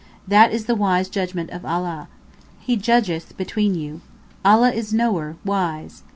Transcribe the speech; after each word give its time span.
That 0.27 0.51
is 0.51 0.65
the 0.65 1.05
judgment 1.11 1.51
of 1.51 1.63
Allah. 1.63 2.07
He 2.59 2.75
judgeth 2.75 3.37
between 3.37 3.75
you. 3.75 4.01
Allah 4.43 4.71
is 4.73 4.91
Knower, 4.91 5.35
Wise. 5.45 6.01